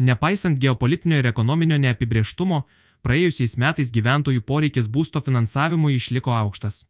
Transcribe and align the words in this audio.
Nepaisant 0.00 0.58
geopolitinio 0.58 1.18
ir 1.20 1.26
ekonominio 1.28 1.76
neapibrieštumo, 1.80 2.62
praėjusiais 3.04 3.58
metais 3.60 3.90
gyventojų 3.92 4.40
poreikis 4.50 4.88
būsto 4.88 5.20
finansavimui 5.26 5.98
išliko 5.98 6.32
aukštas. 6.36 6.84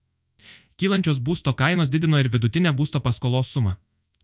Kylančios 0.79 1.19
būsto 1.19 1.53
kainos 1.59 1.91
didino 1.91 2.21
ir 2.23 2.31
vidutinę 2.31 2.71
būsto 2.77 3.01
paskolos 3.07 3.51
sumą, 3.57 3.75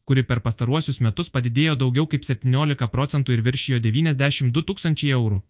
kuri 0.07 0.23
per 0.23 0.41
pastaruosius 0.45 1.03
metus 1.07 1.33
padidėjo 1.35 1.75
daugiau 1.83 2.07
kaip 2.13 2.25
17 2.29 2.89
procentų 2.95 3.35
ir 3.35 3.43
viršijo 3.49 3.83
92 3.89 4.65
tūkstančiai 4.71 5.13
eurų. 5.19 5.43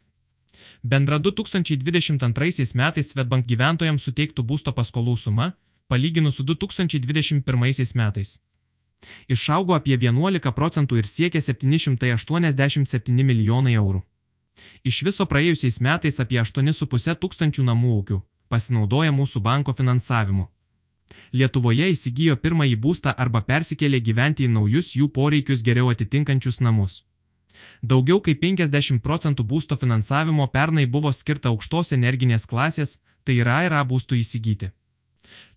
Bendra 0.83 1.19
2022 1.21 2.73
metais 2.81 3.13
Svetbank 3.13 3.47
gyventojams 3.53 4.09
suteiktų 4.09 4.49
būsto 4.51 4.73
paskolų 4.73 5.17
suma, 5.21 5.53
palyginus 5.93 6.41
su 6.41 6.43
2021 6.43 7.97
metais. 8.01 8.39
Išaugo 9.29 9.75
apie 9.75 9.97
11 9.97 10.53
procentų 10.53 11.03
ir 11.03 11.07
siekia 11.07 11.41
787 11.41 13.25
milijonai 13.33 13.75
eurų. 13.75 14.03
Iš 14.85 15.03
viso 15.05 15.27
praėjusiais 15.27 15.81
metais 15.81 16.21
apie 16.21 16.41
8,5 16.41 17.21
tūkstančių 17.21 17.63
namų 17.67 17.93
ūkių 18.01 18.23
pasinaudoja 18.49 19.13
mūsų 19.13 19.43
banko 19.43 19.75
finansavimu. 19.79 20.47
Lietuvoje 21.33 21.91
įsigijo 21.95 22.37
pirmąjį 22.43 22.79
būstą 22.85 23.13
arba 23.25 23.43
persikėlė 23.51 24.01
gyventi 24.09 24.47
į 24.47 24.53
naujus 24.55 24.95
jų 24.99 25.09
poreikius 25.19 25.63
geriau 25.67 25.93
atitinkančius 25.93 26.61
namus. 26.67 27.03
Daugiau 27.83 28.21
kaip 28.21 28.43
50 28.43 29.01
procentų 29.05 29.47
būsto 29.53 29.79
finansavimo 29.83 30.47
pernai 30.57 30.87
buvo 30.97 31.13
skirta 31.13 31.53
aukštos 31.53 31.95
energinės 31.97 32.47
klasės, 32.51 32.99
tai 33.25 33.39
yra 33.45 33.63
yra 33.69 33.85
būstų 33.93 34.19
įsigyti. 34.23 34.73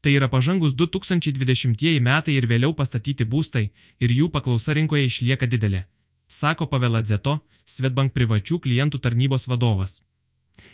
Tai 0.01 0.11
yra 0.15 0.27
pažangus 0.31 0.75
2020 0.79 1.99
metai 1.99 2.35
ir 2.39 2.47
vėliau 2.47 2.73
pastatyti 2.75 3.25
būstai 3.25 3.69
ir 3.99 4.15
jų 4.19 4.29
paklausa 4.35 4.75
rinkoje 4.77 5.05
išlieka 5.05 5.47
didelė, 5.47 5.85
sako 6.27 6.67
Paveladzeto, 6.71 7.39
Svetbank 7.65 8.13
privačių 8.13 8.59
klientų 8.65 8.99
tarnybos 9.03 9.47
vadovas. 9.47 10.01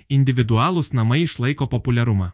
Individualūs 0.09 0.93
namai 0.93 1.23
išlaiko 1.25 1.67
populiarumą. 1.67 2.31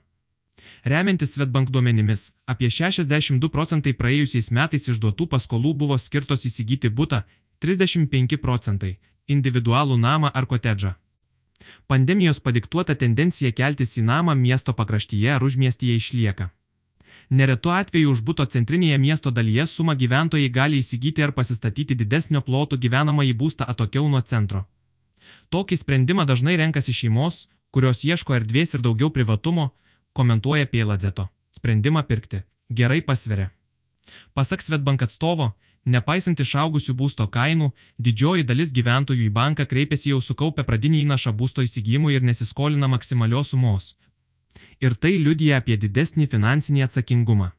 Remiantis 0.84 1.34
Svetbank 1.34 1.72
duomenimis, 1.74 2.32
apie 2.46 2.70
62 2.70 3.50
procentai 3.50 3.94
praėjusiais 3.98 4.52
metais 4.52 4.88
išduotų 4.92 5.28
paskolų 5.34 5.74
buvo 5.84 5.98
skirtos 5.98 6.46
įsigyti 6.50 6.90
būtą, 6.90 7.24
35 7.66 8.38
procentai- 8.38 8.98
individualų 9.36 9.98
namą 9.98 10.32
ar 10.34 10.46
kotedžą. 10.46 10.96
Pandemijos 11.88 12.40
padiktuota 12.40 12.96
tendencija 12.96 13.52
keltis 13.52 13.98
į 13.98 14.06
namą 14.08 14.36
miesto 14.36 14.74
pakraštyje 14.74 15.32
ar 15.36 15.44
užmiestyje 15.44 15.96
išlieka. 16.02 16.50
Neretu 17.30 17.72
atveju 17.72 18.12
už 18.12 18.22
būto 18.28 18.46
centrinėje 18.46 18.98
miesto 18.98 19.32
dalyje 19.32 19.66
sumą 19.68 19.96
gyventojai 19.96 20.50
gali 20.50 20.80
įsigyti 20.84 21.24
ar 21.24 21.32
pasistatyti 21.38 21.96
didesnio 21.96 22.42
ploto 22.42 22.78
gyvenamąjį 22.78 23.34
būstą 23.42 23.68
atokiau 23.74 24.08
nuo 24.10 24.22
centro. 24.22 24.66
Tokį 25.50 25.78
sprendimą 25.78 26.26
dažnai 26.26 26.58
renkasi 26.60 26.94
šeimos, 26.94 27.48
kurios 27.72 28.04
ieško 28.04 28.36
erdvės 28.40 28.76
ir 28.76 28.84
daugiau 28.86 29.12
privatumo, 29.16 29.72
komentuoja 30.14 30.68
Pėladzeto. 30.72 31.28
Sprendimą 31.52 32.04
pirkti 32.08 32.44
gerai 32.72 33.02
pasveria. 33.02 33.52
Pasak 34.34 34.64
Svetbank 34.64 35.04
atstovo, 35.06 35.52
Nepaisant 35.86 36.40
išaugusių 36.40 36.94
būsto 36.94 37.26
kainų, 37.28 37.72
didžioji 37.98 38.44
dalis 38.46 38.70
gyventojų 38.72 39.24
į 39.26 39.32
banką 39.34 39.66
kreipiasi 39.66 40.12
jau 40.12 40.20
sukaupę 40.22 40.64
pradinį 40.64 41.02
įnašą 41.08 41.34
būsto 41.34 41.66
įsigijimui 41.66 42.14
ir 42.14 42.22
nesiskolina 42.22 42.88
maksimalios 42.88 43.54
sumos. 43.56 43.96
Ir 44.80 44.94
tai 44.94 45.18
liudija 45.18 45.58
apie 45.58 45.78
didesnį 45.82 46.28
finansinį 46.30 46.86
atsakingumą. 46.86 47.50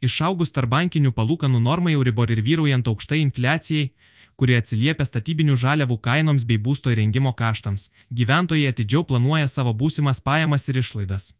Išaugus 0.00 0.54
tarbankinių 0.56 1.12
palūkanų 1.12 1.60
normai 1.60 1.92
Euribor 1.98 2.30
ir 2.30 2.40
vyraujant 2.46 2.88
aukštai 2.88 3.20
infliacijai, 3.20 3.90
kurie 4.36 4.56
atsiliepia 4.58 5.04
statybinių 5.04 5.56
žaliavų 5.60 5.98
kainoms 6.00 6.46
bei 6.48 6.58
būsto 6.58 6.92
įrengimo 6.94 7.34
kaštams, 7.36 7.90
gyventojai 8.10 8.70
atidžiau 8.70 9.04
planuoja 9.04 9.48
savo 9.48 9.74
būsimas 9.74 10.22
pajamas 10.22 10.68
ir 10.68 10.80
išlaidas. 10.80 11.34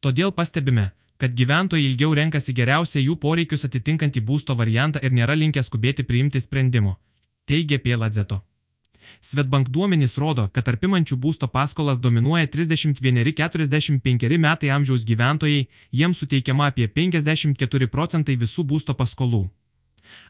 Todėl 0.00 0.32
pastebime, 0.32 0.90
kad 1.22 1.34
gyventojai 1.38 1.84
ilgiau 1.86 2.16
renkasi 2.18 2.50
geriausią 2.58 2.98
jų 2.98 3.14
poreikius 3.22 3.62
atitinkantį 3.68 4.20
būsto 4.26 4.56
variantą 4.58 4.98
ir 5.06 5.12
nėra 5.14 5.36
linkę 5.38 5.62
skubėti 5.62 6.02
priimti 6.08 6.40
sprendimo, 6.42 6.96
teigia 7.46 7.78
Pieladzeto. 7.84 8.40
Svetbank 9.28 9.68
duomenys 9.76 10.16
rodo, 10.18 10.48
kad 10.50 10.66
tarpimančių 10.66 11.20
būsto 11.26 11.46
paskolas 11.46 12.02
dominuoja 12.02 12.50
31-45 12.56 14.38
metai 14.46 14.72
amžiaus 14.78 15.06
gyventojai, 15.06 15.68
jiems 16.00 16.24
suteikiama 16.24 16.66
apie 16.72 16.88
54 16.90 17.90
procentai 17.94 18.36
visų 18.42 18.66
būsto 18.74 18.98
paskolų. 18.98 19.44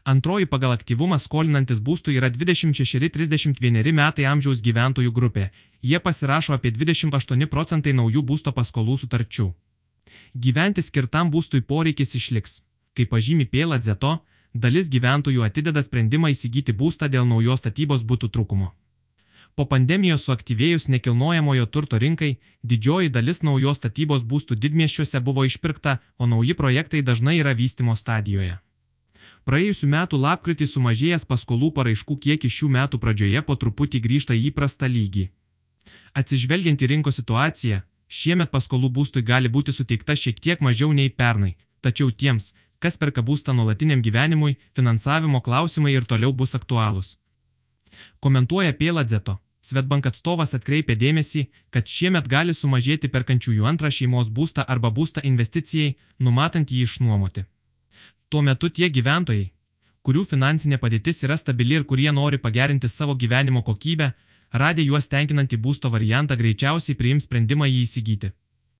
Antroji 0.05 0.45
pagal 0.45 0.77
aktyvumą 0.77 1.17
skolinantis 1.17 1.81
būstų 1.81 2.13
yra 2.19 2.29
26-31 2.29 3.93
metai 3.97 4.29
amžiaus 4.35 4.61
gyventojų 4.61 5.11
grupė, 5.11 5.49
jie 5.81 5.99
pasirašo 5.99 6.53
apie 6.53 6.69
28 6.77 7.49
procentai 7.57 7.97
naujų 7.97 8.21
būsto 8.21 8.53
paskolų 8.53 9.01
sutarčių. 9.07 9.49
Gyventi 10.33 10.81
skirtam 10.81 11.31
būstui 11.33 11.61
poreikis 11.61 12.15
išliks. 12.19 12.61
Kaip 12.93 13.09
pažymi 13.13 13.45
Pėla 13.49 13.79
Zeto, 13.81 14.19
dalis 14.53 14.89
gyventojų 14.93 15.43
atideda 15.47 15.81
sprendimą 15.81 16.33
įsigyti 16.33 16.73
būstą 16.73 17.09
dėl 17.09 17.25
naujos 17.29 17.63
statybos 17.63 18.05
būtų 18.05 18.29
trūkumo. 18.35 18.73
Po 19.55 19.65
pandemijos 19.69 20.23
suaktyvėjus 20.25 20.87
nekilnojamojo 20.89 21.65
turto 21.69 21.99
rinkai, 22.01 22.37
didžioji 22.63 23.11
dalis 23.13 23.43
naujos 23.45 23.77
statybos 23.77 24.23
būstų 24.25 24.57
didmieščiuose 24.57 25.21
buvo 25.21 25.45
išpirkta, 25.45 25.99
o 26.17 26.25
nauji 26.25 26.55
projektai 26.57 27.03
dažnai 27.05 27.37
yra 27.37 27.53
vystimo 27.53 27.93
stadijoje. 27.95 28.57
Praėjusiu 29.45 29.89
metu 29.91 30.17
lapkritį 30.17 30.65
sumažėjęs 30.71 31.27
paskolų 31.29 31.69
paraiškų 31.77 32.17
kiekis 32.25 32.57
šių 32.57 32.69
metų 32.77 32.99
pradžioje 33.03 33.41
po 33.45 33.55
truputį 33.59 34.01
grįžta 34.05 34.33
į 34.33 34.49
įprastą 34.49 34.89
lygį. 34.89 35.27
Atsižvelgiant 36.17 36.81
į 36.81 36.89
rinkos 36.93 37.19
situaciją, 37.19 37.83
Šiemet 38.13 38.51
paskolų 38.53 38.91
būstui 38.97 39.23
gali 39.25 39.49
būti 39.49 39.73
suteikta 39.73 40.13
šiek 40.23 40.39
tiek 40.45 40.59
mažiau 40.65 40.91
nei 40.93 41.09
pernai, 41.21 41.55
tačiau 41.81 42.11
tiems, 42.23 42.51
kas 42.83 42.99
perka 43.01 43.23
būstą 43.29 43.55
nuolatiniam 43.57 44.03
gyvenimui, 44.05 44.57
finansavimo 44.77 45.41
klausimai 45.47 45.95
ir 45.95 46.05
toliau 46.11 46.33
bus 46.41 46.53
aktualūs. 46.59 47.15
Komentuoja 48.19 48.75
Pėladzeto. 48.81 49.39
Svetbank 49.63 50.09
atstovas 50.09 50.51
atkreipė 50.57 50.97
dėmesį, 50.99 51.41
kad 51.71 51.87
šiemet 51.87 52.25
gali 52.27 52.53
sumažėti 52.53 53.07
perkančiųjų 53.13 53.67
antrą 53.69 53.91
šeimos 53.97 54.29
būstą 54.37 54.65
arba 54.73 54.91
būstą 54.97 55.23
investicijai, 55.29 55.93
numatant 56.19 56.73
jį 56.75 56.81
išnuomoti. 56.83 57.45
Tuo 58.27 58.41
metu 58.43 58.67
tie 58.69 58.89
gyventojai, 58.97 59.45
kurių 60.03 60.25
finansinė 60.33 60.81
padėtis 60.83 61.23
yra 61.23 61.37
stabili 61.39 61.79
ir 61.79 61.87
kurie 61.87 62.11
nori 62.11 62.41
pagerinti 62.45 62.91
savo 62.91 63.15
gyvenimo 63.15 63.63
kokybę, 63.63 64.11
radę 64.53 64.85
juos 64.85 65.09
tenkinantį 65.09 65.57
būsto 65.65 65.89
variantą 65.89 66.37
greičiausiai 66.39 66.97
priims 66.99 67.25
sprendimą 67.27 67.69
jį 67.71 67.81
įsigyti. 67.87 68.31